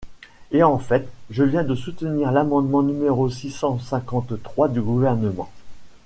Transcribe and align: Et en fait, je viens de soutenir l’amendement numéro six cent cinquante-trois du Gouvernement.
Et 0.51 0.63
en 0.63 0.79
fait, 0.79 1.07
je 1.29 1.43
viens 1.43 1.63
de 1.63 1.75
soutenir 1.75 2.31
l’amendement 2.31 2.81
numéro 2.81 3.29
six 3.29 3.51
cent 3.51 3.77
cinquante-trois 3.77 4.67
du 4.67 4.81
Gouvernement. 4.81 5.51